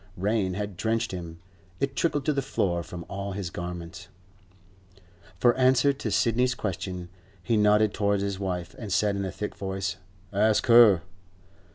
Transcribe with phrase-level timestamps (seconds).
[0.17, 1.37] Rain had drenched him;
[1.79, 4.07] it trickled to the floor from all his garments.
[5.37, 7.09] For answer to Sidney's question,
[7.43, 9.97] he nodded towards his wife, and said in a thick voice,
[10.33, 11.03] 'Ask her.